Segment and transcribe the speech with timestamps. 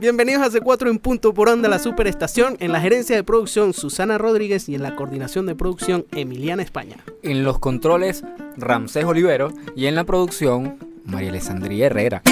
[0.00, 2.56] Bienvenidos a C4 en punto por onda la superestación.
[2.58, 6.96] En la gerencia de producción Susana Rodríguez y en la coordinación de producción Emiliana España.
[7.22, 8.24] En los controles
[8.56, 12.22] Ramsés Olivero y en la producción María Alessandría Herrera.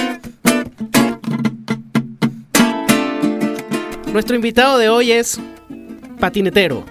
[4.14, 5.38] Nuestro invitado de hoy es
[6.18, 6.84] patinetero,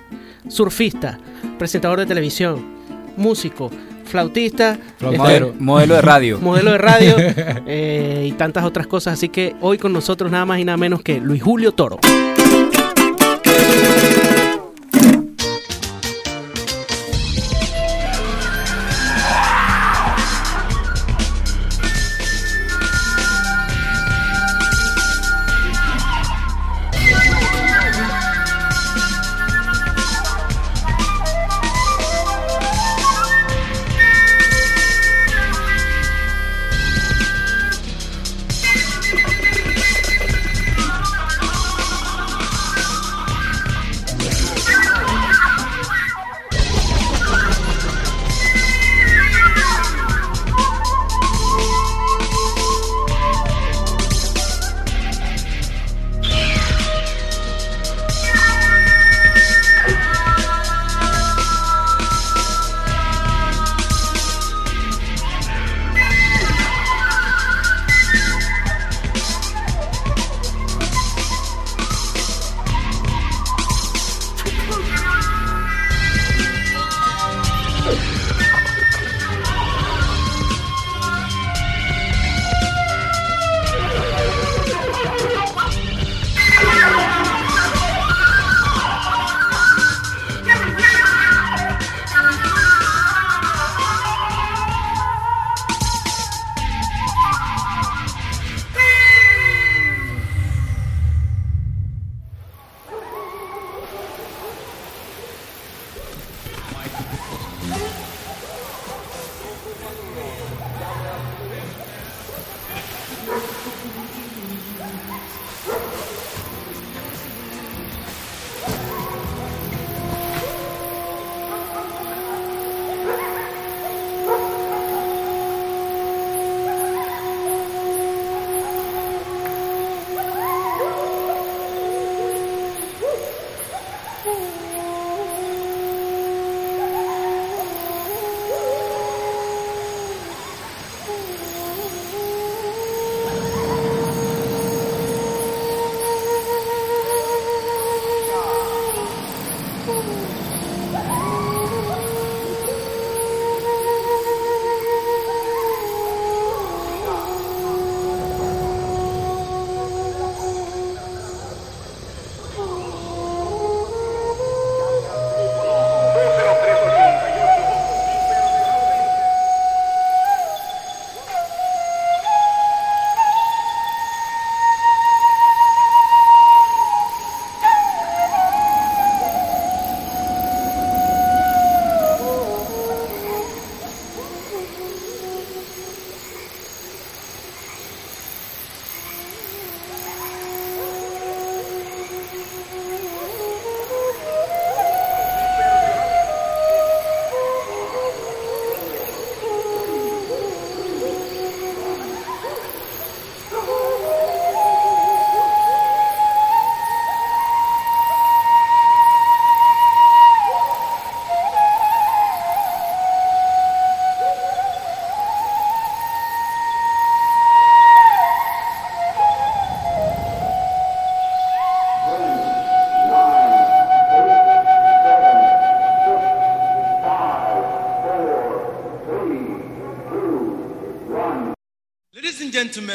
[0.48, 1.18] surfista,
[1.58, 2.64] presentador de televisión,
[3.16, 3.72] músico,
[4.08, 6.40] flautista, Modelo, modelo de radio.
[6.42, 7.16] modelo de radio
[7.68, 9.14] eh, y tantas otras cosas.
[9.14, 12.00] Así que hoy con nosotros nada más y nada menos que Luis Julio Toro.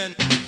[0.02, 0.41] women.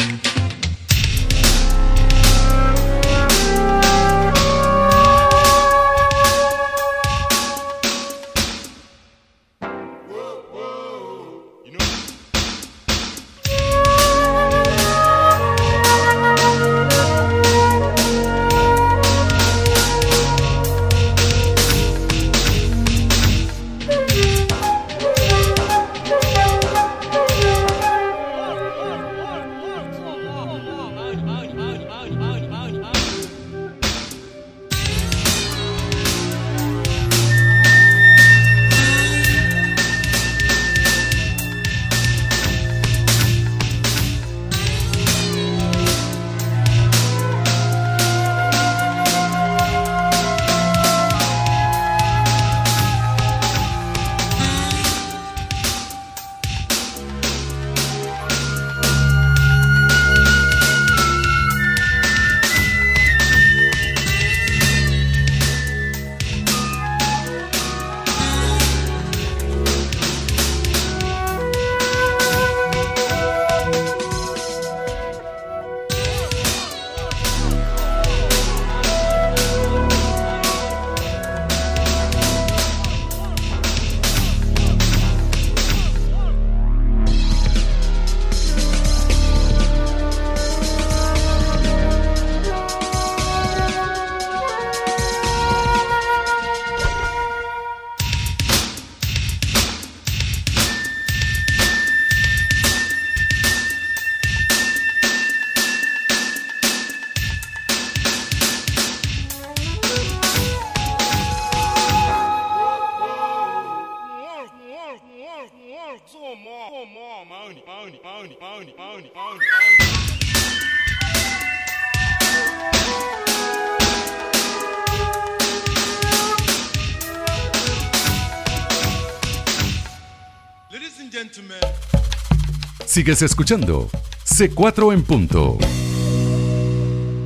[132.94, 133.88] Sigues escuchando
[134.24, 135.58] C4 en punto.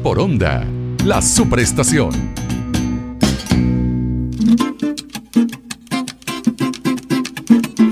[0.03, 0.67] Por onda,
[1.05, 2.11] la superestación.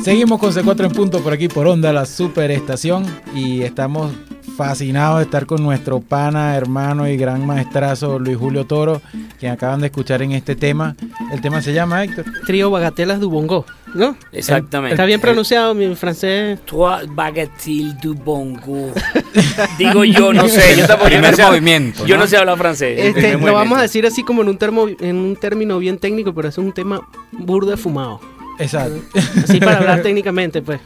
[0.03, 3.05] Seguimos con C4 en punto por aquí por onda, la superestación.
[3.35, 4.11] Y estamos
[4.57, 9.03] fascinados de estar con nuestro pana, hermano y gran maestrazo Luis Julio Toro,
[9.39, 10.97] quien acaban de escuchar en este tema.
[11.31, 12.25] El tema se llama Héctor.
[12.47, 14.17] Trío Bagatelas du Bongo, ¿no?
[14.33, 14.95] Exactamente.
[14.95, 16.59] Está bien pronunciado mi francés.
[16.65, 18.93] Trois bagatelles du bongo.
[19.79, 20.77] Digo yo, no sé.
[20.77, 22.23] Yo tampoco yo no Primer sé, movimiento, Yo ¿no?
[22.23, 22.99] no sé hablar francés.
[22.99, 25.99] Este, primer lo vamos a decir así como en un, termo, en un término bien
[25.99, 27.01] técnico, pero es un tema
[27.33, 28.21] burda fumado.
[28.59, 29.01] Exacto.
[29.43, 30.81] Así para hablar técnicamente, pues.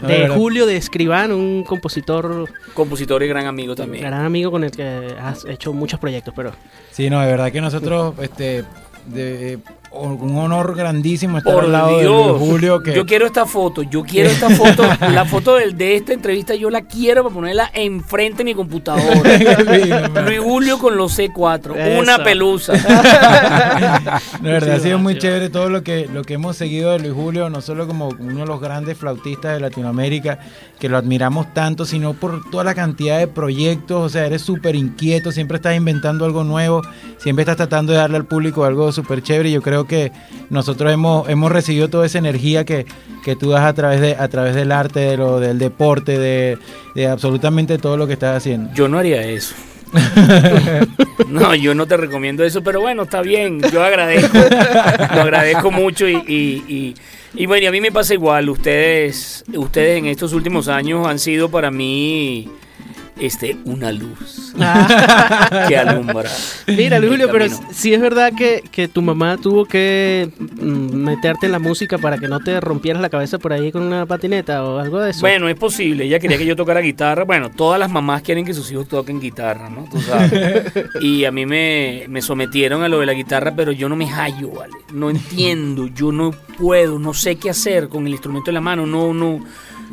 [0.00, 0.28] De.
[0.28, 4.04] Julio de Escribán, un compositor, Compositor y gran amigo también.
[4.04, 6.52] gran amigo con el que has hecho muchos proyectos, pero
[6.90, 8.64] Sí, no, de verdad que nosotros, este,
[9.06, 9.58] de,
[9.98, 12.26] un honor grandísimo estar Por al lado de Dios.
[12.38, 12.82] Luis Julio.
[12.82, 14.82] Que, Yo quiero esta foto, yo quiero esta foto,
[15.12, 20.10] la foto del- de, esta entrevista yo la quiero para ponerla enfrente de mi computadora.
[20.26, 22.72] Luis Julio con los C4, una pelusa.
[24.40, 26.56] De verdad, ha Sí, sido va, muy sí, chévere todo lo que, lo que hemos
[26.56, 30.38] seguido de Luis Julio, no solo como uno de los grandes flautistas de Latinoamérica,
[30.78, 34.74] que lo admiramos tanto, sino por toda la cantidad de proyectos, o sea, eres súper
[34.76, 36.82] inquieto, siempre estás inventando algo nuevo,
[37.18, 40.12] siempre estás tratando de darle al público algo súper chévere y yo creo que
[40.50, 42.86] nosotros hemos, hemos recibido toda esa energía que,
[43.24, 46.58] que tú das a través, de, a través del arte, de lo, del deporte, de,
[46.94, 48.72] de absolutamente todo lo que estás haciendo.
[48.74, 49.54] Yo no haría eso.
[51.28, 56.08] No, yo no te recomiendo eso, pero bueno, está bien, yo agradezco, lo agradezco mucho
[56.08, 56.94] y, y, y-
[57.38, 61.18] y bueno, y a mí me pasa igual, ustedes, ustedes en estos últimos años han
[61.18, 62.48] sido para mí
[63.18, 64.52] este, una luz
[65.68, 66.30] que alumbra.
[66.66, 71.52] Mira, Julio, pero sí es verdad que, que tu mamá tuvo que mm, meterte en
[71.52, 74.78] la música para que no te rompieras la cabeza por ahí con una patineta o
[74.78, 75.20] algo de eso.
[75.20, 76.04] Bueno, es posible.
[76.04, 77.24] Ella quería que yo tocara guitarra.
[77.24, 79.88] Bueno, todas las mamás quieren que sus hijos toquen guitarra, ¿no?
[79.90, 80.72] Tú sabes.
[81.00, 84.06] Y a mí me, me sometieron a lo de la guitarra, pero yo no me
[84.06, 84.72] hallo, ¿vale?
[84.92, 88.86] No entiendo, yo no puedo, no sé qué hacer con el instrumento en la mano,
[88.86, 89.40] no, no.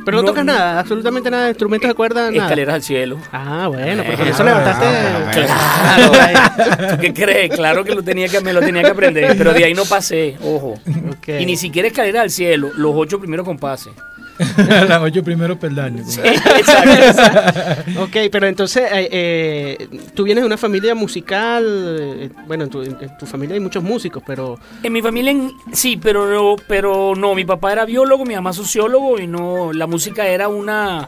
[0.05, 2.43] Pero no, tocas nada, absolutamente nada de instrumentos de cuerda, nada.
[2.45, 3.17] Escaleras al cielo.
[3.31, 4.85] Ah, bueno, pero por Eh, eso ah, levantaste.
[5.33, 7.55] Claro, ¿tú ¿qué crees?
[7.55, 10.37] Claro que lo tenía que, me lo tenía que aprender, pero de ahí no pasé,
[10.43, 10.79] ojo.
[11.27, 13.93] Y ni siquiera escaleras al cielo, los ocho primeros compases.
[14.87, 16.07] Las ocho primeros peldaños.
[16.13, 17.81] Sí, exacto, exacto.
[18.01, 21.63] Ok, pero entonces, eh, eh, tú vienes de una familia musical,
[21.99, 25.51] eh, bueno, en tu, en tu familia hay muchos músicos, pero En mi familia en-
[25.71, 29.85] sí, pero no, pero no, mi papá era biólogo, mi mamá sociólogo y no, la
[29.87, 31.07] música era una,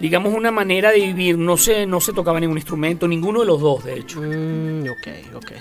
[0.00, 1.38] digamos, una manera de vivir.
[1.38, 4.20] No se, no se tocaba ningún instrumento, ninguno de los dos, de hecho.
[4.20, 5.52] Mm, ok, ok.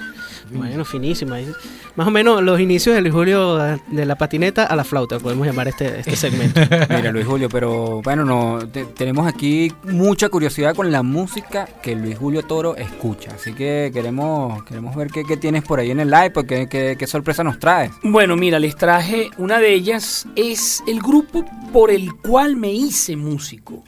[0.58, 1.36] Bueno, finísima.
[1.36, 1.48] Ahí-
[1.96, 5.46] Más o menos los inicios de Luis Julio de la patineta a la flauta, podemos
[5.46, 6.60] llamar este, este segmento.
[6.90, 11.96] Mira, Luis Julio, pero bueno, no te- tenemos aquí mucha curiosidad con la música que
[11.96, 13.32] Luis Julio Toro escucha.
[13.36, 16.96] Así que queremos queremos ver qué, qué tienes por ahí en el live, porque qué,
[16.98, 17.92] qué sorpresa nos traes.
[18.04, 23.16] Bueno, mira, les traje una de ellas, es el grupo por el cual me hice
[23.16, 23.84] músico.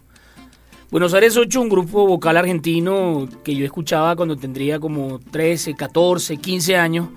[0.92, 6.38] Buenos Aires 8, un grupo vocal argentino que yo escuchaba cuando tendría como 13, 14,
[6.38, 7.10] 15 años.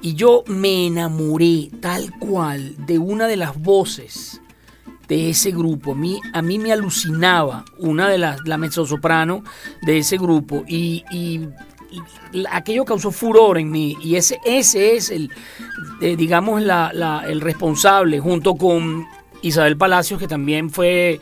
[0.00, 4.40] Y yo me enamoré tal cual de una de las voces
[5.08, 5.92] de ese grupo.
[6.32, 9.42] A mí, me alucinaba una de las, la mezzosoprano
[9.82, 10.64] de ese grupo.
[10.68, 11.04] Y,
[12.50, 13.96] aquello causó furor en mí.
[14.00, 15.30] Y ese, ese es el,
[16.00, 19.04] eh, digamos, la- el responsable, junto con
[19.42, 21.20] Isabel Palacios, que también fue,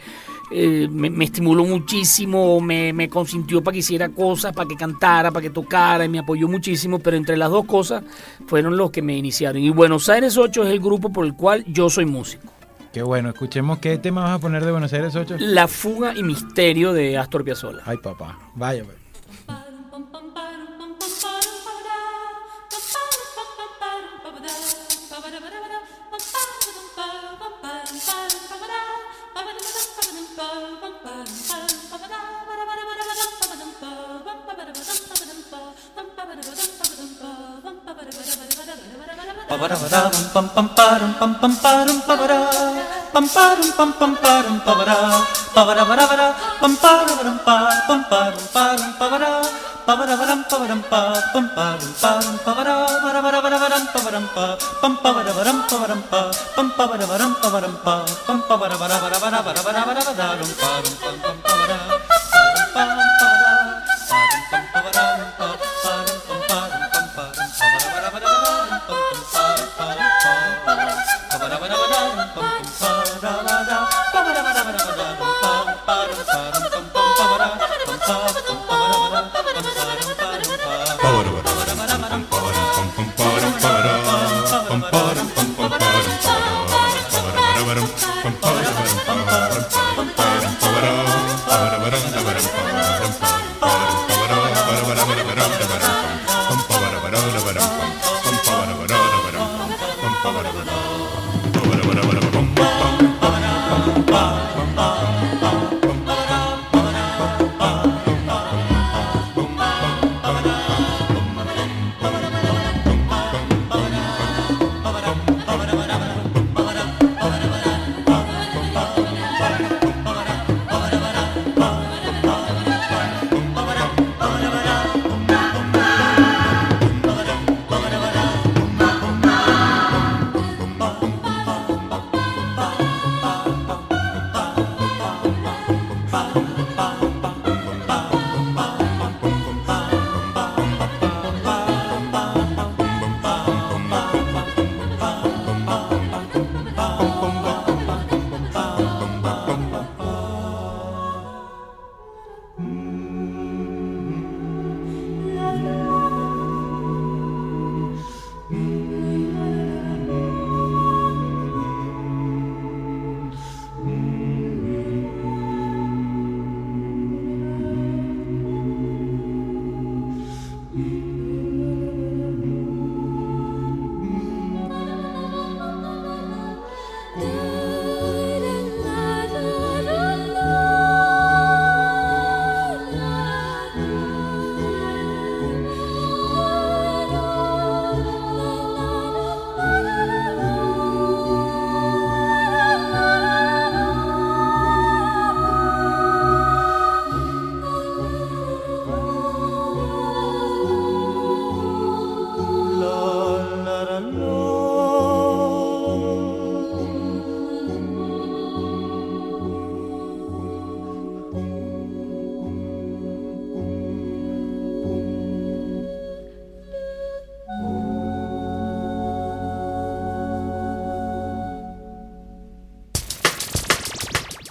[0.50, 5.30] eh, me, me estimuló muchísimo, me, me consintió para que hiciera cosas, para que cantara,
[5.30, 8.04] para que tocara, y me apoyó muchísimo, pero entre las dos cosas
[8.46, 9.60] fueron los que me iniciaron.
[9.62, 12.44] Y Buenos Aires 8 es el grupo por el cual yo soy músico.
[12.92, 15.36] Qué bueno, escuchemos qué tema vas a poner de Buenos Aires 8.
[15.38, 17.82] La fuga y misterio de Astor Piazzolla.
[17.84, 18.84] Ay, papá, vaya.
[39.48, 39.58] Pam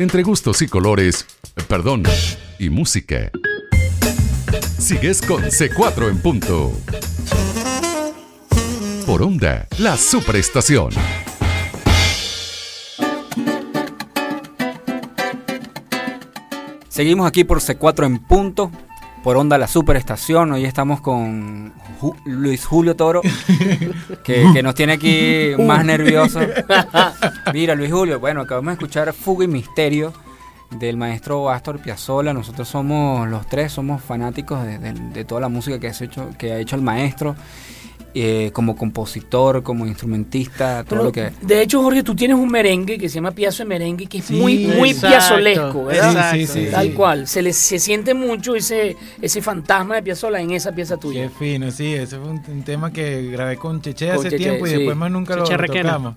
[0.05, 1.25] entre gustos y colores,
[1.67, 2.03] perdón,
[2.59, 3.31] y música.
[4.77, 6.71] Sigues con C4 en punto.
[9.15, 10.89] Por onda, la superestación.
[16.89, 18.71] Seguimos aquí por C4 en punto,
[19.23, 20.53] por onda la superestación.
[20.53, 23.21] Hoy estamos con Ju- Luis Julio Toro,
[24.23, 26.45] que, que nos tiene aquí más nerviosos.
[27.53, 30.13] Mira, Luis Julio, bueno, acabamos de escuchar Fuga y Misterio
[30.71, 32.33] del maestro Astor Piazzolla.
[32.33, 36.29] Nosotros somos los tres, somos fanáticos de, de- de toda la música que, has hecho,
[36.37, 37.35] que ha hecho el maestro.
[38.17, 41.31] Eh, como compositor, como instrumentista, todo Pero, lo que...
[41.41, 44.25] De hecho, Jorge, tú tienes un merengue que se llama Piazzo de Merengue, que es
[44.25, 46.31] Sí, muy, muy exacto, piazolesco, ¿verdad?
[46.31, 46.67] Sí, sí, sí.
[46.71, 46.93] Tal sí.
[46.93, 47.27] cual.
[47.27, 51.23] Se, le, se siente mucho ese, ese fantasma de Piazzolla en esa pieza tuya.
[51.23, 54.43] Qué fino, sí, ese fue un, un tema que grabé con Cheche Con hace Cheche,
[54.43, 54.75] tiempo y sí.
[54.77, 56.15] después más nunca lo Cheche Requena.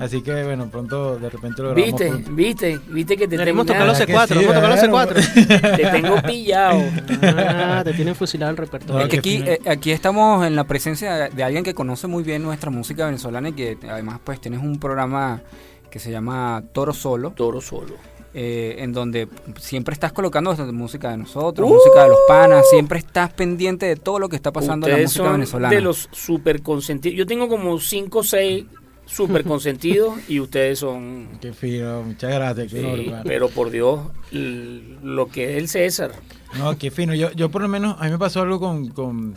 [0.00, 2.00] Así que bueno, pronto de repente lo grabamos.
[2.00, 2.32] ¿Viste?
[2.32, 2.80] ¿Viste?
[2.88, 5.10] ¿Viste que te tengo, tocar los ¿Verdad que C4, sí, vamos a tocar los bueno,
[5.12, 5.76] C4.
[5.76, 6.82] te tengo pillado.
[7.22, 9.02] Ah, te tienen fusilado el repertorio.
[9.04, 12.42] Es que aquí, eh, aquí estamos en la presencia de, alguien que conoce muy bien
[12.42, 15.42] nuestra música venezolana y que además pues tienes un programa
[15.90, 17.94] que se llama Toro Solo, Toro solo.
[18.32, 19.28] eh, en donde
[19.58, 24.18] siempre estás colocando música de nosotros, música de los panas, siempre estás pendiente de todo
[24.18, 25.74] lo que está pasando en la Ustedes música son venezolana.
[25.74, 27.18] de los super consentidos.
[27.18, 28.64] Yo tengo como 5 o 6
[29.10, 31.28] super consentidos y ustedes son...
[31.40, 32.72] Qué fino, muchas gracias.
[32.72, 34.00] Qué Sí, pero por Dios,
[34.32, 36.12] lo que es el César.
[36.58, 37.14] No, qué fino.
[37.14, 39.34] Yo, yo por lo menos, a mí me pasó algo con, con,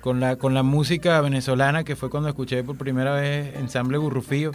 [0.00, 4.52] con la, con la música venezolana, que fue cuando escuché por primera vez Ensamble Gurrufío,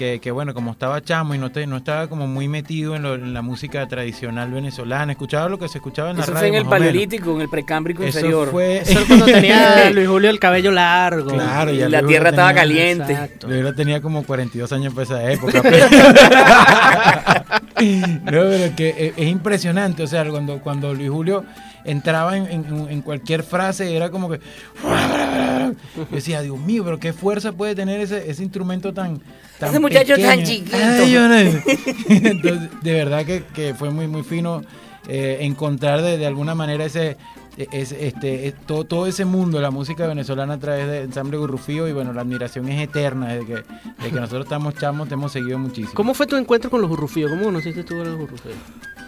[0.00, 3.02] que, que bueno, como estaba chamo y no, te, no estaba como muy metido en,
[3.02, 6.40] lo- en la música tradicional venezolana, escuchaba lo que se escuchaba en la Eso radio.
[6.48, 8.48] fue en el paleolítico, en el precámbrico Eso inferior.
[8.50, 8.78] fue...
[8.78, 11.32] Eso es cuando tenía Luis Julio el cabello largo.
[11.32, 13.12] Claro, Y ya la tierra estaba tenía- caliente.
[13.12, 13.50] Exacto.
[13.50, 15.62] Yo ya tenía como 42 años para esa época.
[17.80, 20.02] no, pero es que es, es impresionante.
[20.02, 21.44] O sea, cuando, cuando Luis Julio
[21.84, 24.40] entraba en, en- en cualquier frase, era como que.
[25.96, 29.20] Yo decía, Dios mío, pero qué fuerza puede tener ese, ese instrumento tan.
[29.58, 30.76] tan Ese muchacho tan chiquito.
[30.76, 31.34] Ay, yo no-
[32.08, 34.62] Entonces, de verdad que, que fue muy, muy fino
[35.08, 37.16] eh, encontrar de, de alguna manera ese.
[37.56, 41.86] es- este, es- todo, todo ese mundo la música venezolana a través de Ensamble Gurrufío
[41.88, 45.30] y bueno, la admiración es eterna desde que, desde que nosotros estamos chamos, te hemos
[45.32, 45.92] seguido muchísimo.
[45.94, 47.30] ¿Cómo fue tu encuentro con los burrufíos?
[47.30, 48.54] ¿Cómo conociste tú a los burrufíos?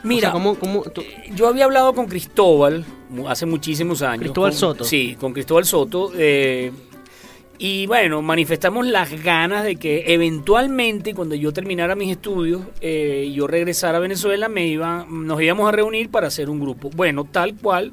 [0.04, 1.02] Mira, O sea, ¿cómo, cómo tú-
[1.34, 2.84] yo había hablado con Cristóbal
[3.28, 4.20] hace muchísimos años.
[4.20, 4.84] Cristóbal con- Soto.
[4.84, 6.10] Sí, con Cristóbal Soto.
[6.16, 6.72] eh,
[7.58, 13.46] y bueno, manifestamos las ganas de que eventualmente, cuando yo terminara mis estudios eh, yo
[13.46, 16.90] regresara a Venezuela, me iba, nos íbamos a reunir para hacer un grupo.
[16.90, 17.92] Bueno, tal cual,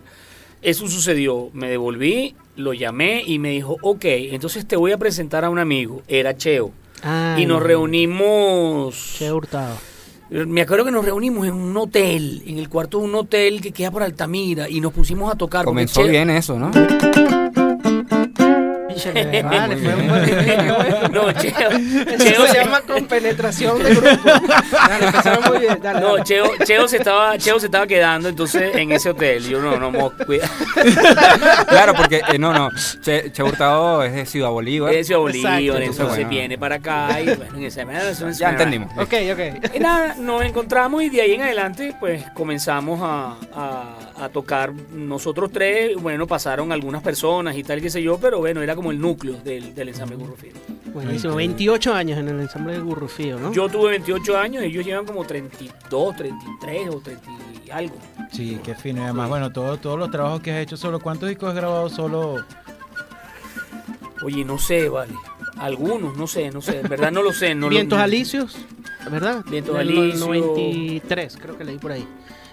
[0.63, 1.49] eso sucedió.
[1.53, 5.59] Me devolví, lo llamé y me dijo, ok, entonces te voy a presentar a un
[5.59, 6.01] amigo.
[6.07, 6.71] Era Cheo.
[7.03, 7.67] Ah, y nos no.
[7.67, 9.15] reunimos.
[9.17, 9.77] Che Hurtado.
[10.29, 13.71] Me acuerdo que nos reunimos en un hotel, en el cuarto de un hotel que
[13.71, 15.65] queda por Altamira, y nos pusimos a tocar.
[15.65, 16.71] Comenzó bien eso, ¿no?
[19.43, 20.07] Vale, fue un
[21.13, 21.69] No, Cheo,
[22.17, 24.29] Cheo se llama compenetración de grupo.
[24.71, 25.79] Dale, empezaron muy bien.
[25.81, 26.23] Dale, No, dale.
[26.23, 29.43] Cheo, Cheo se estaba, Cheo se estaba quedando entonces en ese hotel.
[29.47, 30.49] Yo no, no, mo- cuida.
[31.67, 32.69] claro, porque eh, no, no,
[33.01, 34.93] Che, Che Hurtado es de Ciudad Bolívar.
[34.93, 35.77] Es Ciudad Bolívar, Exacto.
[35.77, 36.29] entonces Entonces, bueno.
[36.29, 37.85] viene para acá y bueno, en ese
[38.37, 38.91] Ya entendimos.
[38.97, 39.75] Ok, ok.
[39.75, 44.73] Y nada, nos encontramos y de ahí en adelante pues comenzamos a, a- a tocar
[44.73, 48.91] nosotros tres, bueno, pasaron algunas personas y tal, qué sé yo, pero bueno, era como
[48.91, 50.59] el núcleo del, del ensamble Gurrufino.
[50.93, 51.35] Buenísimo.
[51.35, 53.53] 28 años en el ensamble de Gurrufío, ¿no?
[53.53, 57.23] Yo tuve 28 años, ellos llevan como 32, 33 o 30
[57.65, 57.95] y algo.
[58.31, 59.01] Sí, qué fino.
[59.01, 61.89] Y además, bueno, todo- todos los trabajos que has hecho solo, ¿cuántos discos has grabado
[61.89, 62.43] solo?
[64.23, 65.13] Oye, no sé, vale.
[65.57, 67.55] Algunos, no sé, no sé, en verdad no lo sé.
[67.55, 68.57] No lo- Vientos Alicios,
[69.09, 69.43] ¿verdad?
[69.49, 70.19] Vientos Alicios.
[70.19, 72.05] 93, creo que leí por ahí.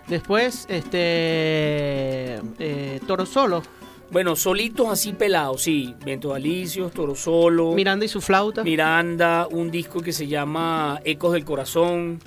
[0.09, 2.37] Después, este.
[2.59, 3.63] eh, Toro Solo,
[4.09, 5.93] Bueno, solitos así pelados, sí.
[6.05, 8.63] Vientos Alicios, Toro Solo, Miranda y su flauta.
[8.63, 12.21] Miranda, un disco que se llama Ecos del Corazón,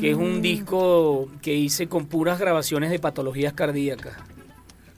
[0.00, 0.20] que es Ah.
[0.20, 4.14] un disco que hice con puras grabaciones de patologías cardíacas.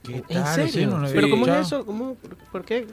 [0.03, 0.55] ¿Qué ¿En tal?
[0.55, 0.71] serio?
[0.71, 1.85] Sí, no lo había ¿Pero cómo es eso?
[1.85, 2.15] ¿Cómo?
[2.15, 2.87] ¿Por- ¿Por qué?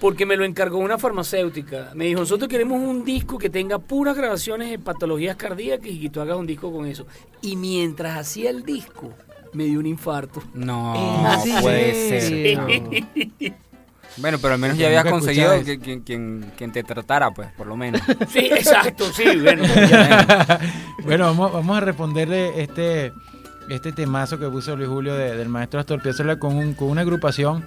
[0.00, 1.92] Porque me lo encargó una farmacéutica.
[1.94, 6.10] Me dijo, nosotros queremos un disco que tenga puras grabaciones de patologías cardíacas y que
[6.10, 7.06] tú hagas un disco con eso.
[7.40, 9.12] Y mientras hacía el disco,
[9.52, 10.42] me dio un infarto.
[10.54, 10.94] No,
[11.44, 12.58] ¿En puede ser.
[12.58, 12.68] no.
[14.16, 17.68] Bueno, pero al menos ya habías conseguido que, quien, quien, quien te tratara, pues, por
[17.68, 18.00] lo menos.
[18.28, 19.62] Sí, exacto, sí, bueno.
[19.90, 20.58] ya.
[21.04, 23.12] Bueno, vamos, vamos a responderle este,
[23.70, 27.02] este temazo que puso Luis Julio de- del maestro Astor Piazzolla con, un- con una
[27.02, 27.64] agrupación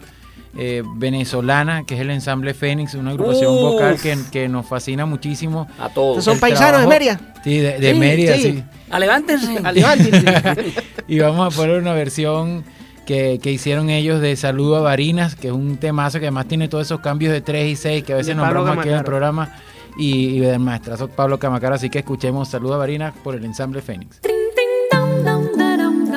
[0.57, 3.61] eh, venezolana, que es el ensamble Fénix, una agrupación Uf.
[3.61, 5.67] vocal que, que nos fascina muchísimo.
[5.79, 6.23] A todos.
[6.25, 7.19] Son El paisanos de Mérida.
[7.43, 8.41] Sí, de, de Sí, Mérida, sí.
[8.43, 8.63] sí.
[8.89, 9.57] Alevántense.
[9.63, 10.73] Alevántense.
[11.07, 12.63] Y vamos a poner una versión
[13.05, 16.67] que, que hicieron ellos de Saludo a Varinas, que es un temazo que además tiene
[16.67, 19.55] todos esos cambios de 3 y 6 que a veces nombramos aquí en el programa.
[19.97, 21.75] Y, y del maestrazo Pablo Camacaro.
[21.75, 24.19] Así que escuchemos Saludo a Varinas por el ensamble Fénix.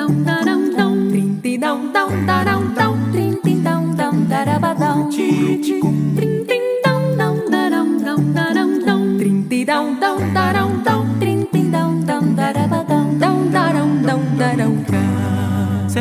[0.05, 5.94] dong dong da dong dong ding ding dong dong da da ba dong.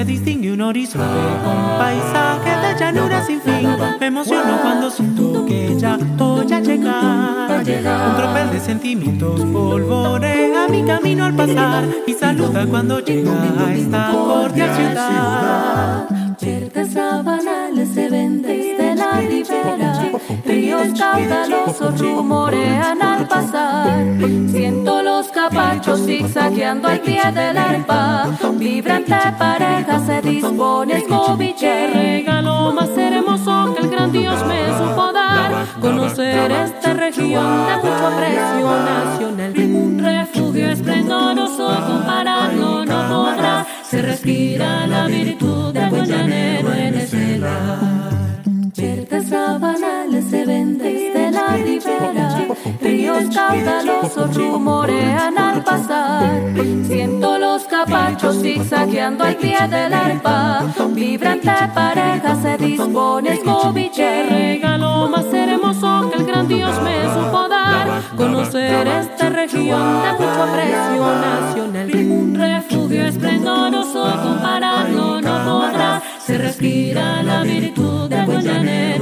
[0.05, 1.07] Se distingue un horizonte
[1.43, 3.67] con paisaje de llanura sin fin.
[3.99, 7.65] Me emociono cuando siento que ya voy a llegar.
[7.65, 14.11] Un tropel de sentimientos polvorea mi camino al pasar y saluda cuando llega a esta
[14.13, 16.09] cordial ciudad.
[16.39, 19.94] Verdes sabanales se ven desde la ribera,
[20.45, 24.05] ríos caudalosos rumorean al pasar.
[24.51, 31.87] Siento los capachos zigzagueando al pie del arpa, vibrante pareja se dispone escobiche.
[31.89, 38.07] Regalo más hermoso que el gran Dios me supo dar, conocer esta región de mucho
[38.07, 39.55] aprecio nacional.
[39.57, 46.95] Un refugio esplendoroso compararlo no podrá, se respira la virtud del buen llanero en
[49.35, 52.29] sabanales se ven desde la ribera,
[52.81, 56.41] ríos caudalosos rumorean al pasar.
[56.87, 64.23] Siento los capachos zigzagueando al pie del arpa, vibrante pareja se dispone a escobiche.
[64.23, 70.43] Regalo más hermoso que el gran Dios me supo dar, conocer esta región de mucho
[70.49, 71.91] aprecio nacional.
[71.95, 78.94] Un refugio esplendoroso compararlo no podrá, se respira la virtud del buen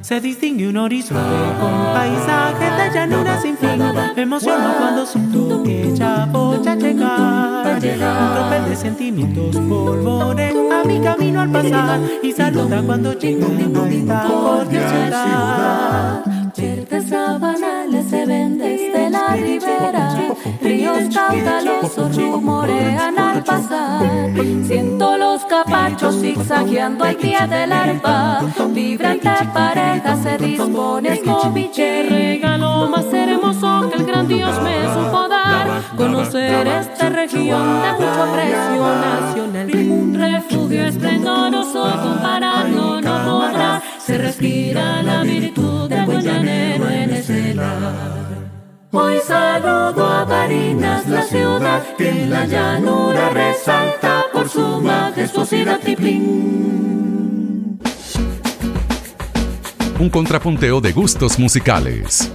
[0.00, 1.22] Se distingue un horizonte
[1.60, 3.78] con paisaje de llanura sin fin.
[4.16, 7.76] Me emociono cuando siento que ya voy a llegar.
[7.76, 14.24] Un tropel de sentimientos polvorea mi camino al pasar y saluda cuando llega a esta
[14.24, 16.24] cordial ciudad.
[16.56, 18.69] Verdes sabanales se ven desde la
[19.40, 24.02] ribera, ríos caudalosos rumorean al pasar.
[24.66, 32.02] Siento los capachos zigzagueando al pie del arpa, vibrante pareja se dispone escobiche.
[32.08, 38.22] Regalo más hermoso que el gran Dios me supo dar, conocer esta región de mucho
[38.22, 39.70] aprecio nacional.
[39.90, 47.54] Un refugio esplendoroso compararlo no podrá, se respira la virtud del buen llanero en ese
[47.54, 48.49] lar.
[48.92, 57.78] Hoy saludo a Barinas, la ciudad que en la llanura resalta por su majestuosidad tiplín.
[59.96, 62.32] Un contrapunteo de gustos musicales.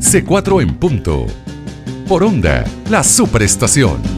[0.00, 1.26] C4 en punto.
[2.08, 4.17] Por onda, la superestación.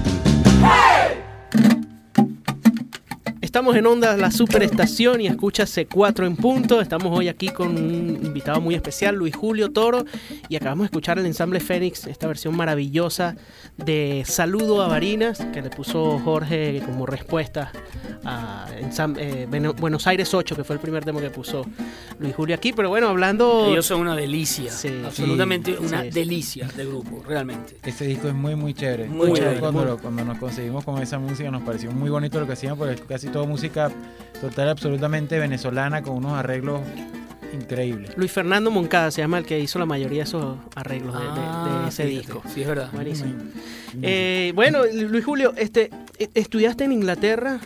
[3.71, 6.81] Estamos en Onda, la superestación y escucha C4 en punto.
[6.81, 10.05] Estamos hoy aquí con un invitado muy especial, Luis Julio Toro,
[10.49, 13.37] y acabamos de escuchar el ensamble Fénix, esta versión maravillosa
[13.77, 17.71] de Saludo a Varinas, que le puso Jorge como respuesta
[18.25, 19.47] a ensam- eh,
[19.79, 21.65] Buenos Aires 8, que fue el primer demo que puso
[22.19, 22.73] Luis Julio aquí.
[22.73, 23.67] Pero bueno, hablando...
[23.69, 24.73] Ellos son una delicia.
[24.73, 24.91] Sí.
[25.05, 26.11] absolutamente Sí, una sí.
[26.11, 27.77] delicia de grupo, realmente.
[27.85, 29.07] Ese disco es muy, muy chévere.
[29.07, 32.55] Muy chévere, Cuando, cuando nos conseguimos con esa música nos pareció muy bonito lo que
[32.55, 33.60] hacían, porque casi toda música
[34.41, 36.81] total, absolutamente venezolana, con unos arreglos
[37.53, 38.17] increíbles.
[38.17, 41.27] Luis Fernando Moncada se llama el que hizo la mayoría de esos arreglos de, de-
[41.31, 42.43] de Ah, ese fíjate, disco.
[42.53, 42.91] Sí, es verdad.
[42.93, 43.35] Buenísimo.
[44.03, 47.59] Eh, bueno, Luis Julio, este, eh, estudiaste en Inglaterra,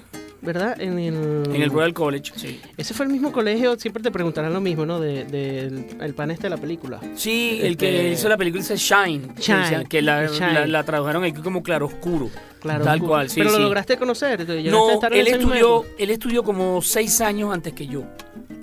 [0.44, 0.80] ¿verdad?
[0.80, 1.14] En el,
[1.54, 2.60] En el Royal College, sí.
[2.76, 5.00] Ese fue el mismo colegio, siempre te preguntarán lo mismo, ¿no?
[5.00, 7.00] De, del- el pan este de la película.
[7.14, 9.34] Sí, el que Este- hizo la película dice Shine.
[9.34, 10.52] que Shine, decía- Que la, Shine.
[10.52, 12.30] la- la tradujeron aquí como claroscuro.
[12.60, 12.84] Claro.
[12.84, 13.56] Tal cu- cual, sí, Pero sí.
[13.58, 14.38] lo lograste conocer.
[14.46, 18.04] ¿te llegaste a No, estar él estudió, él estudió como seis años antes que yo.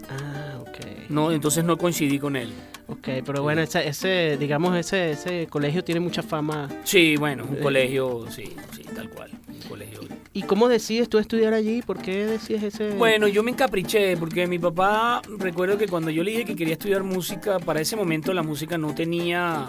[0.10, 1.10] Ah, ok.
[1.10, 2.50] No, entonces no coincidí con él.
[2.88, 6.68] Ok, pero bueno, ese, ese digamos, ese, ese colegio tiene mucha fama.
[6.84, 7.60] Sí, bueno, un Eh.
[7.60, 8.44] colegio, sí,
[8.76, 9.30] sí, tal cual.
[9.48, 10.02] Un colegio.
[10.34, 11.82] ¿Y cómo decides tú estudiar allí?
[11.82, 12.92] ¿Por qué decides ese...?
[12.92, 16.74] Bueno, yo me encapriché porque mi papá, recuerdo que cuando yo le dije que quería
[16.74, 19.68] estudiar música, para ese momento la música no tenía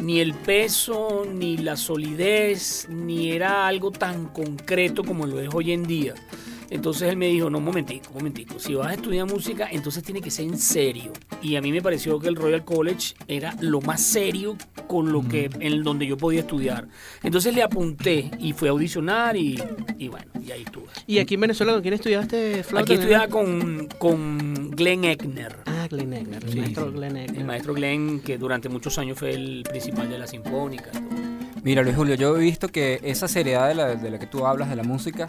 [0.00, 5.72] ni el peso, ni la solidez, ni era algo tan concreto como lo es hoy
[5.72, 6.14] en día.
[6.74, 10.02] Entonces él me dijo, no, un momentico, un momentico, si vas a estudiar música, entonces
[10.02, 11.12] tiene que ser en serio.
[11.40, 14.56] Y a mí me pareció que el Royal College era lo más serio
[14.88, 16.88] con lo que en donde yo podía estudiar.
[17.22, 19.56] Entonces le apunté y fui a audicionar y,
[19.98, 20.86] y bueno, y ahí estuve.
[21.06, 22.82] ¿Y aquí en Venezuela con quién estudiaste flauta?
[22.92, 25.56] Aquí estudiaba con, con Glenn Eckner.
[25.66, 26.92] Ah, Glenn Egner, el Sí, maestro sí.
[26.96, 27.38] Glenn Egner.
[27.38, 30.90] El maestro Glenn, que durante muchos años fue el principal de la Sinfónica.
[30.92, 31.62] y todo.
[31.62, 34.44] Mira, Luis Julio, yo he visto que esa seriedad de la, de la que tú
[34.44, 35.28] hablas de la música,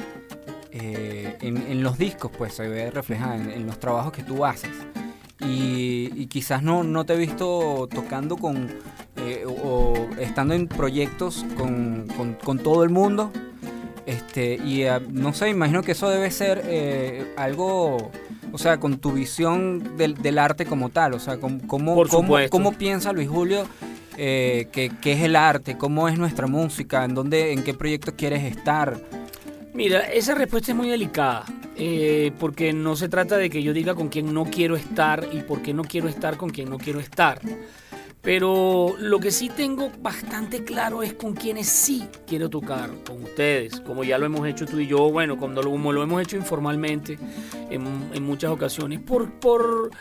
[0.77, 4.45] eh, en, en los discos, pues se ve reflejada en, en los trabajos que tú
[4.45, 4.71] haces.
[5.39, 8.69] Y, y quizás no, no te he visto tocando con,
[9.17, 13.31] eh, o, estando en proyectos con, con- con todo el mundo.
[14.05, 18.11] Este, y eh, no sé, imagino que eso debe ser eh, algo,
[18.51, 21.95] o sea, con tu visión del, del arte como tal, o sea, cómo, cómo,
[22.49, 23.65] cómo piensa Luis Julio
[24.17, 28.13] eh, que, que es el arte, cómo es nuestra música, en dónde, en qué proyecto
[28.15, 28.95] quieres estar.
[29.75, 31.43] Mira, esa respuesta es muy delicada,
[31.75, 35.41] eh, porque no se trata de que yo diga con quién no quiero estar y
[35.41, 37.41] por qué no quiero estar con quien no quiero estar.
[38.25, 43.79] Pero lo que sí tengo bastante claro es con quienes sí quiero tocar, con ustedes,
[43.81, 46.35] como ya lo hemos hecho tú y yo, bueno, cuando lo, como lo hemos hecho
[46.35, 47.19] informalmente
[47.69, 49.91] en, en muchas ocasiones, por, por,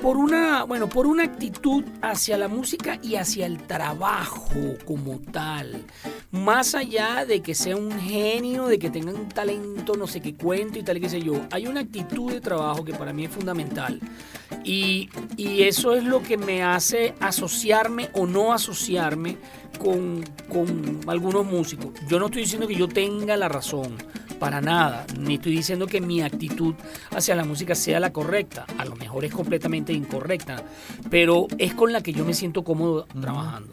[0.00, 5.84] por, una, bueno, por una actitud hacia la música y hacia el trabajo como tal.
[6.30, 10.36] Más allá de que sea un genio, de que tenga un talento, no sé qué
[10.36, 13.32] cuento y tal qué sé yo, hay una actitud de trabajo que para mí es
[13.32, 14.00] fundamental.
[14.64, 17.14] Y, y eso es lo que me hace
[17.72, 19.36] asociarme o no asociarme
[19.78, 21.92] con, con algunos músicos.
[22.08, 23.96] Yo no estoy diciendo que yo tenga la razón,
[24.38, 26.74] para nada, ni estoy diciendo que mi actitud
[27.10, 30.62] hacia la música sea la correcta, a lo mejor es completamente incorrecta,
[31.10, 33.72] pero es con la que yo me siento cómodo trabajando.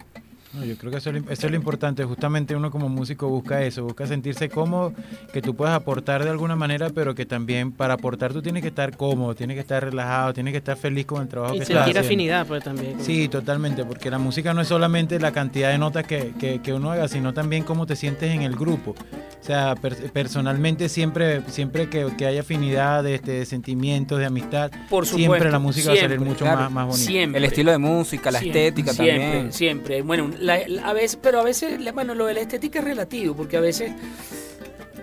[0.54, 2.04] No, yo creo que eso es, lo, eso es lo importante.
[2.04, 4.94] Justamente uno como músico busca eso, busca sentirse cómodo,
[5.32, 8.70] que tú puedas aportar de alguna manera, pero que también para aportar tú tienes que
[8.70, 11.64] estar cómodo, tienes que estar relajado, tienes que estar feliz con el trabajo Y que
[11.64, 12.08] estás sentir haciendo.
[12.08, 12.96] afinidad, pues también.
[13.00, 16.74] Sí, totalmente, porque la música no es solamente la cantidad de notas que, que- que
[16.74, 18.96] uno haga, sino también cómo te sientes en el grupo.
[19.40, 24.26] O sea, per- personalmente siempre, siempre que, que hay afinidad de, este, de sentimientos, de
[24.26, 26.62] amistad, Por siempre supuesto, la música va a salir siempre, mucho claro.
[26.62, 27.06] más, más bonita.
[27.08, 27.38] Siempre.
[27.38, 29.54] El estilo de música, la Siempre, estética siempre, también.
[29.54, 32.86] Siempre, Bueno, la- la- a veces, pero a veces, bueno, lo de la estética es
[32.86, 33.92] relativo, porque a veces,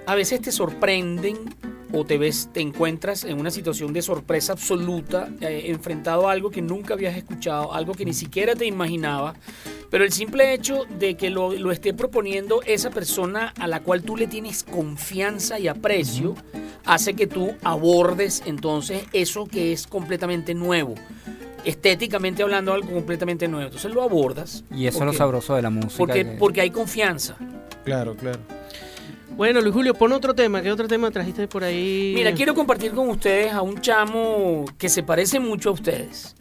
[0.06, 1.36] a veces te sorprenden
[1.92, 6.50] o te ves, te encuentras en una situación de sorpresa absoluta, eh, enfrentado a algo
[6.50, 9.34] que nunca habías escuchado, algo que ni siquiera te imaginaba.
[9.88, 14.02] Pero el simple hecho de que lo, lo esté proponiendo esa persona a la cual
[14.02, 16.34] tú le tienes confianza y aprecio,
[16.84, 20.96] hace que tú abordes entonces eso que es completamente nuevo
[21.66, 23.66] estéticamente hablando algo completamente nuevo.
[23.66, 24.64] Entonces lo abordas.
[24.74, 25.98] Y eso es lo sabroso de la música.
[25.98, 27.36] Porque, que- porque hay confianza.
[27.84, 28.38] Claro, claro.
[29.36, 30.62] Bueno, Luis Julio, pon otro tema.
[30.62, 32.12] ¿Qué otro tema trajiste por ahí?
[32.14, 36.34] Mira, quiero compartir con ustedes a un chamo que se parece mucho a ustedes,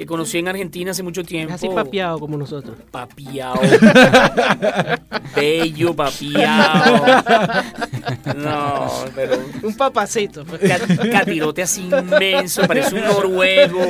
[0.00, 1.52] que conocí en Argentina hace mucho tiempo.
[1.52, 2.74] así papeado como nosotros.
[2.90, 3.60] Papiao.
[5.36, 7.04] Bello, papiao.
[8.34, 10.46] No, pero Un papacito.
[10.46, 10.62] pues.
[10.62, 13.80] Ca- Catirote así inmenso, parece un noruego.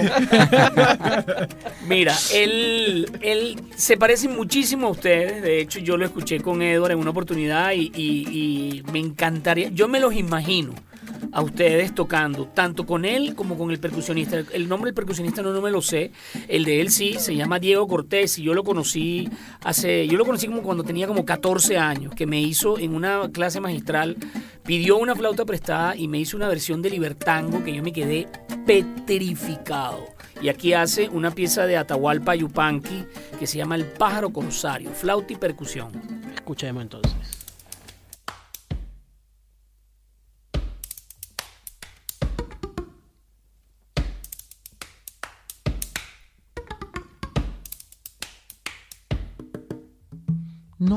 [1.87, 5.43] Mira, él, él se parece muchísimo a ustedes.
[5.43, 9.69] De hecho, yo lo escuché con Edward en una oportunidad y, y- y me encantaría.
[9.69, 10.75] Yo me los imagino
[11.33, 14.43] a ustedes tocando, tanto con él como con el percusionista.
[14.53, 16.13] El nombre del percusionista no, no me lo sé.
[16.49, 19.29] El de él sí, se llama Diego Cortés y yo lo conocí
[19.63, 23.31] hace, yo lo conocí como cuando tenía como 14 años, que me hizo en una
[23.33, 24.17] clase magistral,
[24.65, 28.29] pidió una flauta prestada y me hizo una versión de Libertango que yo me quedé
[28.67, 30.05] petrificado.
[30.43, 33.05] Y aquí hace una pieza de Atahualpa Yupanqui
[33.39, 35.93] que se llama El pájaro corsario, flauta y percusión.
[36.35, 37.20] Escuchemos entonces.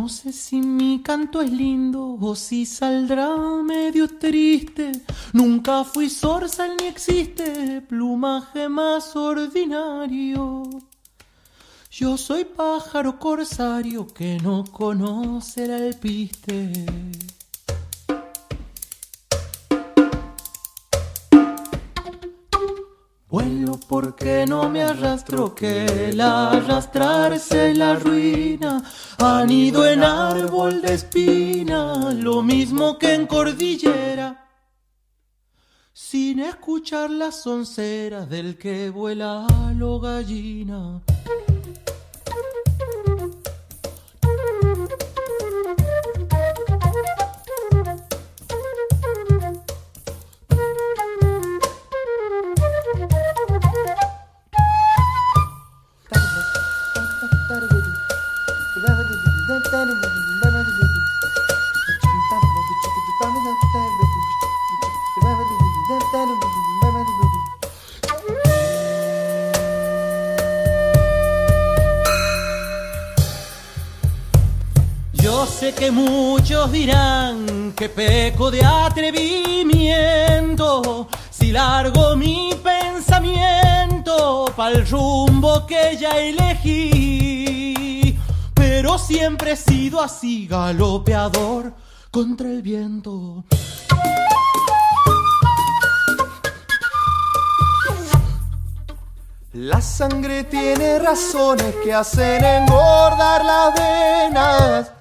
[0.04, 4.92] No sé si mi canto es lindo o si saldrá medio triste.
[5.32, 10.63] Nunca fui zorzal ni existe plumaje más ordinario.
[11.89, 16.86] Yo soy pájaro corsario que no conoce el alpiste.
[23.34, 28.84] Vuelo porque no me arrastro, que el arrastrarse la ruina.
[29.17, 34.48] Anido en árbol de espina, lo mismo que en cordillera.
[35.93, 41.02] Sin escuchar las sonceras del que vuela lo gallina.
[77.95, 88.17] Peco de atrevimiento si largo mi pensamiento pa'l rumbo que ya elegí.
[88.53, 91.73] Pero siempre he sido así galopeador
[92.12, 93.43] contra el viento.
[99.53, 104.92] La sangre tiene razones que hacen engordar las venas.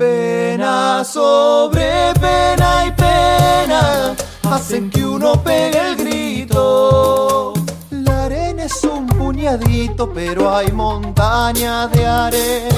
[0.00, 4.16] Pena sobre pena y pena
[4.50, 7.52] hacen que uno pegue el grito.
[7.90, 12.70] La arena es un puñadito, pero hay montañas de arena.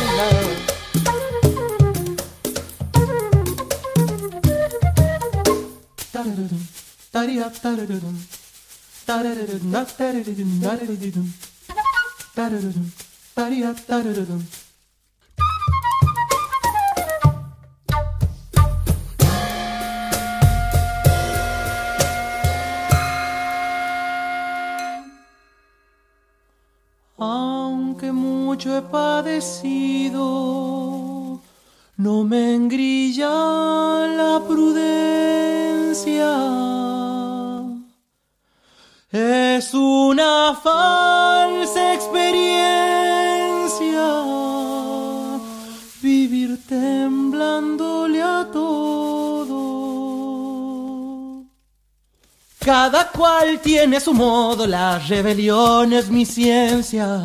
[52.74, 57.20] Cada cual tiene su modo, la rebelión es mi ciencia.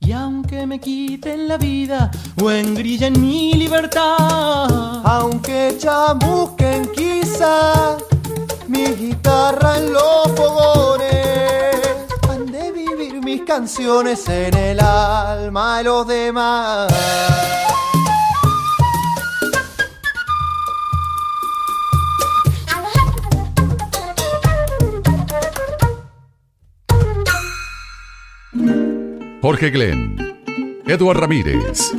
[0.00, 2.10] Y aunque me quiten la vida
[2.42, 7.98] o engrillen mi libertad, aunque chamusquen quizá
[8.66, 11.76] mi guitarra en los fogones,
[12.30, 17.55] han de vivir mis canciones en el alma de los demás.
[29.46, 30.16] Jorge Glenn,
[30.88, 31.92] Eduard Ramírez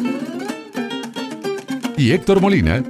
[1.95, 2.83] y Héctor Molina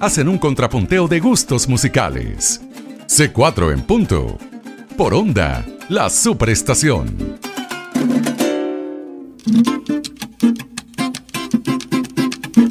[0.00, 2.62] hacen un contrapunteo de gustos musicales.
[3.08, 4.38] C4 en punto.
[4.96, 7.38] Por onda, la superestación.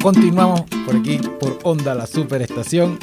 [0.02, 2.98] Continuamos por aquí, por Onda, la superestación.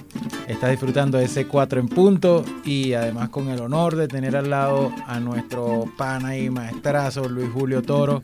[0.48, 4.94] Estás disfrutando ese 4 en punto y además con el honor de tener al lado
[5.06, 8.22] a nuestro pana y maestrazo Luis Julio Toro,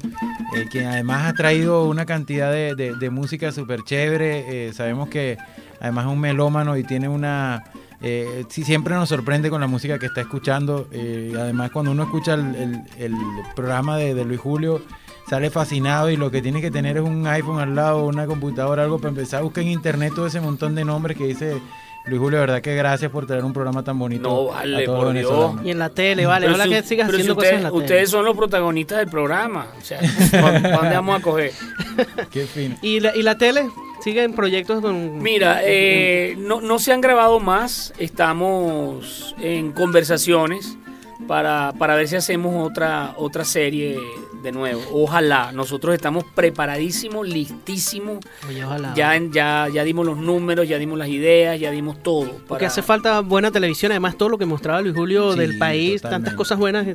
[0.55, 4.67] eh, quien además ha traído una cantidad de, de- música súper chévere.
[4.69, 5.37] Eh, sabemos que
[5.81, 7.61] además es un melómano y tiene una...
[8.01, 10.87] eh, sí, siempre nos sorprende con la música que está escuchando.
[10.93, 13.13] eh, además, cuando uno escucha el, el- el
[13.53, 14.81] programa de, de Luis Julio,
[15.29, 18.83] sale fascinado y lo que tiene que tener es un iPhone al lado, una computadora,
[18.83, 21.57] algo para empezar a buscar en internet todo ese montón de nombres que dice
[22.05, 22.39] Luis Julio.
[22.39, 24.27] De verdad que gracias por traer un programa tan bonito.
[24.29, 25.55] No, vale, por Dios.
[25.63, 26.45] Y en la tele, vale.
[26.47, 27.83] Pero Ojalá si- que sigas pero si haciendo ustedes, cosas en la tele.
[27.83, 29.67] ustedes son los protagonistas del programa.
[29.79, 29.99] O sea,
[30.31, 31.51] ¿para para dónde vamos a coger?
[32.31, 32.75] Qué fino.
[32.81, 33.69] ¿Y la, ¿Y la tele?
[34.03, 35.19] ¿Siguen proyectos con...?
[35.19, 37.93] Mira, eh, no, no se han grabado más.
[37.97, 40.77] Estamos en conversaciones
[41.25, 43.97] para, para ver si hacemos otra, otra serie
[44.43, 44.81] de nuevo.
[44.91, 45.51] Ojalá.
[45.53, 48.19] Nosotros estamos preparadísimos, listísimos.
[48.47, 48.93] Oye, ojalá.
[48.95, 52.29] Ya, en- ya, ya dimos los números, ya dimos las ideas, ya dimos todo.
[52.47, 56.01] Porque hace falta buena televisión, además todo lo que mostraba Luis Julio Sí, del país,
[56.01, 56.25] totalmente.
[56.29, 56.85] tantas cosas buenas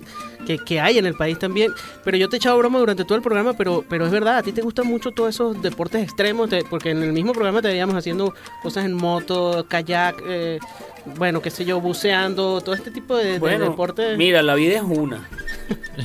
[0.46, 1.72] que, que hay en el país también.
[2.04, 4.42] Pero yo te he echado broma durante todo el programa, pero, pero es verdad, a
[4.42, 7.96] ti te gustan mucho todos esos deportes extremos, porque en el mismo programa te veíamos
[7.96, 10.58] haciendo cosas en moto, kayak, eh,
[11.16, 14.18] bueno, qué sé yo, buceando, todo este tipo de, de Bueno, deportes.
[14.18, 15.26] mira, la vida es una.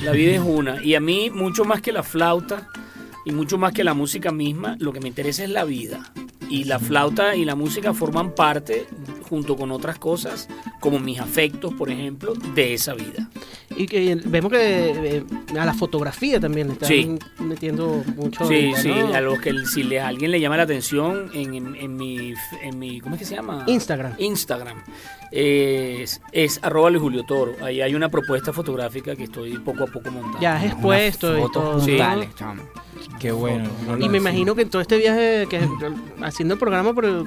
[0.02, 0.82] La vida es una.
[0.82, 2.68] Y a mí, mucho más que la flauta
[3.24, 6.12] y mucho más que la música misma, lo que me interesa es la vida.
[6.54, 8.86] Y la flauta y la música forman parte,
[9.28, 10.48] junto con otras cosas,
[10.80, 13.28] como mis afectos, por ejemplo, de esa vida.
[13.76, 15.24] Y que vemos que eh,
[15.58, 17.18] a la fotografía también le están Sí.
[17.40, 18.46] metiendo mucho.
[18.46, 19.14] Sí, ahorita, sí, ¿no?
[19.14, 22.34] a los que si le, a alguien le llama la atención en, en- en mi,
[22.62, 23.64] en mi, ¿cómo es que se llama?
[23.66, 24.12] Instagram.
[24.18, 24.78] Instagram.
[25.32, 27.54] Es, es arroba Luis Julio Toro.
[27.62, 30.38] Ahí hay una propuesta fotográfica que estoy poco a poco montando.
[30.40, 31.80] Ya has expuesto y todo.
[31.80, 31.90] Sí.
[31.92, 32.62] brutales, chamo.
[33.18, 33.68] Qué bueno.
[33.86, 35.58] no Y me imagino que en todo este viaje que
[36.44, 37.24] haciendo el programa, pero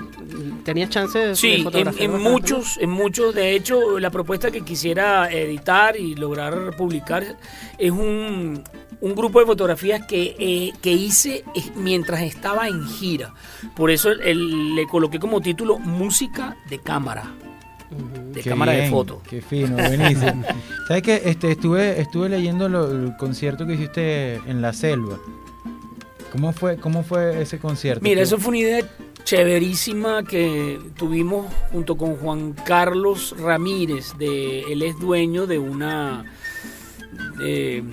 [0.63, 4.61] tenías chance de, de Sí, en, en muchos, en muchos, de hecho, la propuesta que
[4.61, 7.25] quisiera editar y lograr publicar
[7.79, 8.63] es un,
[9.01, 13.33] un grupo de fotografías que, eh, que hice eh, mientras estaba en gira.
[13.75, 17.23] Por eso el- le coloqué como título Música de cámara,
[18.33, 19.21] de Qué cámara de foto.
[19.27, 20.43] Qué fino, buenísimo.
[20.87, 21.21] ¿Sabes qué?
[21.25, 25.17] Este, estuve, estuve leyendo lo- el concierto que hiciste en la selva.
[26.31, 28.03] ¿Cómo fue, cómo fue ese concierto?
[28.03, 28.89] Mira, ¿Qué- eso fue una idea
[29.23, 36.25] chéverísima que tuvimos junto con Juan Carlos Ramírez, de, él es dueño de una
[37.41, 37.83] eh,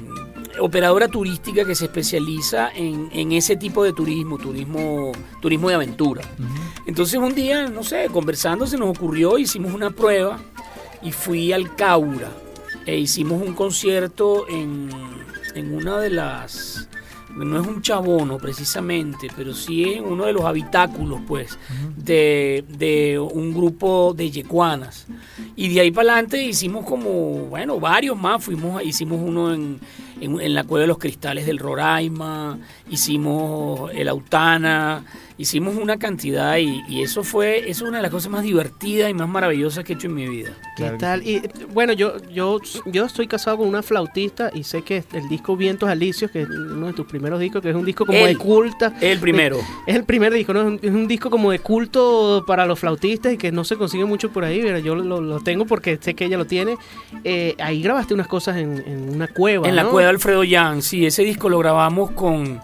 [0.60, 6.22] operadora turística que se especializa en, en ese tipo de turismo, turismo, turismo de aventura.
[6.86, 10.38] Entonces un día, no sé, conversando se nos ocurrió, hicimos una prueba
[11.02, 12.30] y fui al Caura
[12.86, 14.90] e hicimos un concierto en,
[15.54, 16.88] en una de las
[17.36, 21.58] no es un chabono precisamente, pero sí es uno de los habitáculos, pues,
[21.96, 25.06] de, de un grupo de yecuanas.
[25.56, 28.44] Y de ahí para adelante hicimos como, bueno, varios más.
[28.44, 29.80] Fuimos, hicimos uno en,
[30.20, 32.58] en, en la Cueva de los Cristales del Roraima,
[33.04, 35.04] hicimos el Autana,
[35.36, 39.10] hicimos una cantidad y, y eso fue, eso es una de las cosas más divertidas
[39.10, 40.50] y más maravillosas que he hecho en mi vida.
[40.76, 41.26] ¿Qué tal?
[41.26, 41.42] Y
[41.72, 45.88] bueno, yo, yo, yo estoy casado con una flautista y sé que el disco Vientos
[45.88, 48.36] Alicios, que es uno de tus primeros discos, que es un disco como El- de
[48.36, 48.94] culta.
[49.00, 49.58] el primero.
[49.86, 50.60] Es el primer disco, ¿no?
[50.60, 53.76] Es un, es un disco como de culto para los flautistas y que no se
[53.76, 56.76] consigue mucho por ahí, pero yo lo, lo tengo porque sé que ella lo tiene.
[57.24, 60.82] Eh, ahí grabaste unas cosas en, en una cueva, En la cueva de Alfredo Yan,
[60.82, 62.60] sí, ese disco lo grabamos con,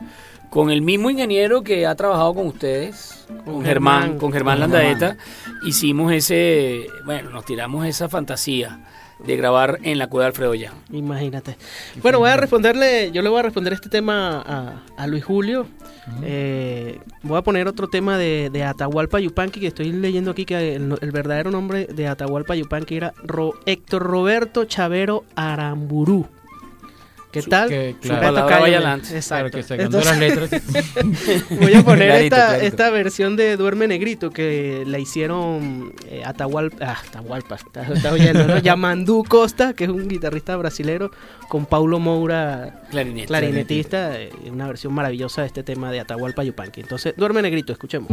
[0.48, 4.18] con el mismo ingeniero que ha trabajado con ustedes, con, Germán, Germán.
[4.18, 5.16] con Germán Con Landaeta.
[5.64, 8.80] Hicimos ese, bueno, nos tiramos esa fantasía
[9.18, 10.72] de grabar en la cueva de Alfredo Yan.
[10.92, 11.58] Imagínate.
[12.02, 15.66] Bueno, voy a responderle, yo le voy a responder este tema a, a Luis Julio.
[16.22, 20.74] Eh, voy a poner otro tema de, de Atahualpa Yupanqui, que estoy leyendo aquí que
[20.74, 26.26] el, el verdadero nombre de Atahualpa Yupanqui era Ro- Héctor Roberto Chavero Aramburú.
[27.30, 27.68] ¿Qué tal?
[27.68, 28.46] que, Su claro.
[28.46, 29.14] calle, vaya adelante.
[29.14, 29.50] Exacto.
[29.50, 31.50] Claro, que sacando Entonces, las letras.
[31.60, 32.66] voy a poner Clarito, esta, clarito.
[32.66, 38.46] esta versión de Duerme Negrito que la hicieron eh, Atahualpa, ah, Atahualpa, está, está oyendo,
[38.46, 38.58] ¿no?
[38.62, 41.12] Yamandú Costa, que es un guitarrista brasilero,
[41.48, 43.28] con Paulo Moura, Clarinete.
[43.28, 46.80] clarinetista, eh, una versión maravillosa de este tema de Atahualpa Yupanqui.
[46.80, 48.08] Entonces, Duerme Negrito, escuchemos.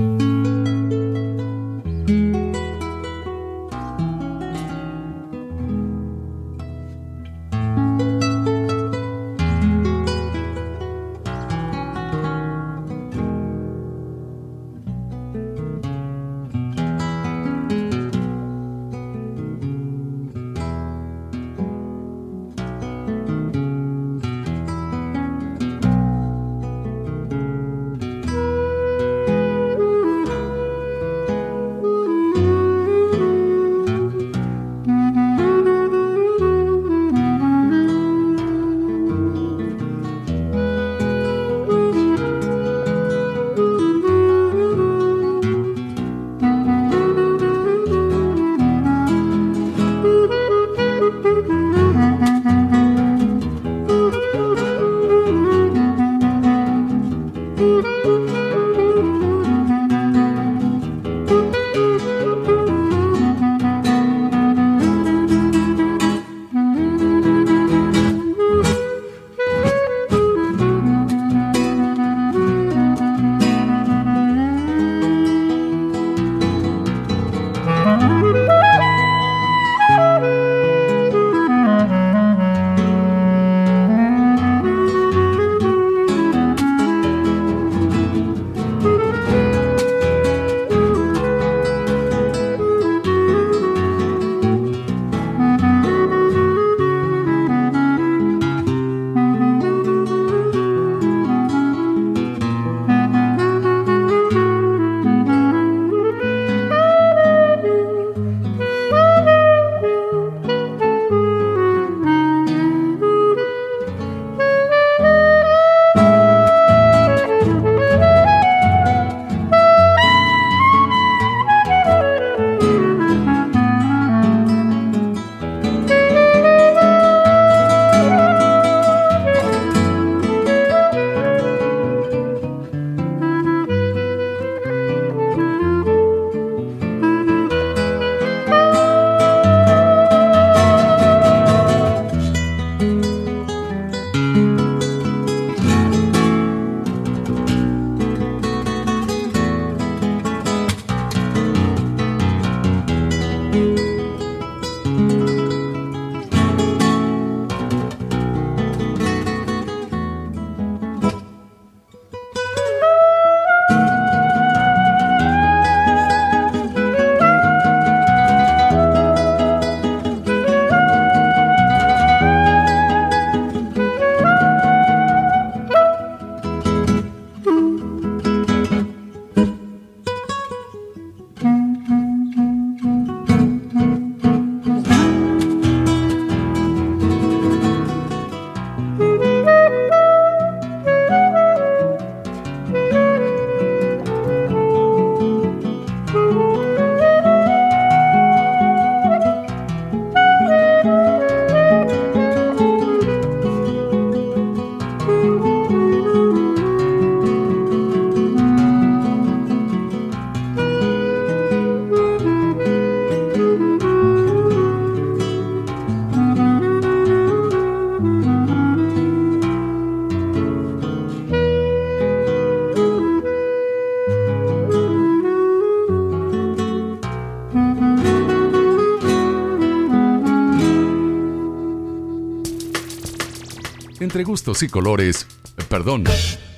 [234.47, 235.27] Y colores,
[235.67, 236.05] perdón,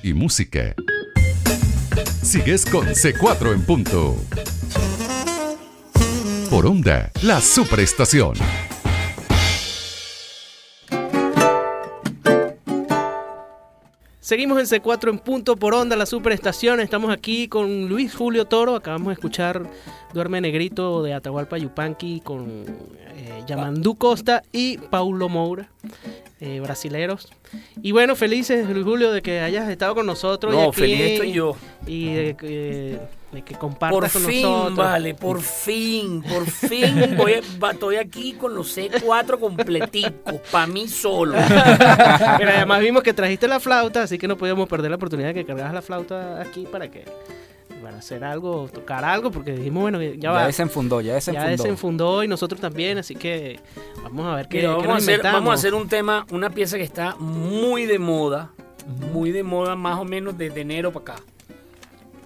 [0.04, 0.76] y música.
[2.22, 4.14] Sigues con C4 en punto.
[6.48, 8.34] Por onda, la superestación.
[14.20, 16.78] Seguimos en C4 en punto por onda, la superestación.
[16.78, 18.76] Estamos aquí con Luis Julio Toro.
[18.76, 19.68] Acabamos de escuchar
[20.14, 22.64] Duerme Negrito de Atahualpa Yupanqui con
[23.16, 25.68] eh, Yamandú Costa y Paulo Moura,
[26.40, 27.28] eh, brasileros.
[27.82, 30.52] Y bueno, felices, Julio, de que hayas estado con nosotros.
[30.54, 31.54] y No, aquí, feliz estoy yo.
[31.86, 32.98] Y de, que-
[33.32, 34.76] de que Por compartas con fin, nosotros.
[34.76, 37.34] vale, por fin, por fin voy
[37.70, 41.34] estoy aquí con los C4 completicos, para mí solo.
[42.38, 45.34] Pero además vimos que trajiste la flauta, así que no podíamos perder la oportunidad de
[45.34, 47.04] que cargas la flauta aquí para que
[48.00, 50.46] hacer algo, tocar algo, porque dijimos, bueno, ya Ya va.
[50.46, 51.50] desenfundó, ya Ya desenfundó.
[51.50, 53.60] desenfundó y nosotros también, así que
[54.02, 56.50] vamos a ver qué, Mira, qué vamos, a hacer, vamos a hacer un tema, una
[56.50, 58.50] pieza que está muy de moda,
[59.12, 61.22] muy de moda más o menos desde enero para acá.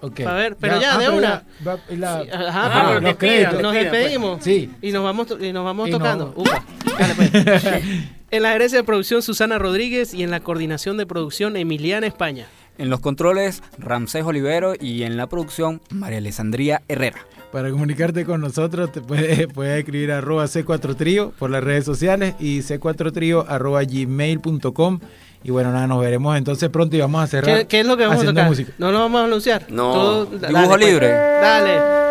[0.01, 0.19] Ok.
[0.21, 1.43] A ver, pero ya, ah, de pero una.
[1.63, 4.69] ya, va- la- Sí, Ajá, Ah, pero nos, pidan, despedimos Sí.
[4.81, 6.33] y nos vamos, y nos vamos Y no- tocando.
[6.35, 6.63] Upa,
[6.99, 7.31] dale, pues.
[8.31, 12.45] en la gerencia de producción Susana Rodríguez y en la coordinación de producción Emiliana España.
[12.77, 17.19] En los controles, Ramsés Olivero y en la producción, María Alessandría Herrera.
[17.51, 22.35] Para comunicarte con nosotros te puedes, puedes escribir arroba C4 Trío por las redes sociales
[22.39, 24.99] y C4 Trío arroba gmail.com
[25.43, 27.95] y bueno, nada, nos veremos entonces pronto y vamos a cerrar ¿Qué, qué es lo
[27.95, 28.47] que vamos a tocar?
[28.47, 28.73] música.
[28.79, 29.67] ¿No lo vamos a anunciar?
[29.69, 30.25] No.
[30.25, 30.85] Tú- Dibujo dale, pues.
[30.91, 31.07] libre.
[31.11, 32.04] Dale.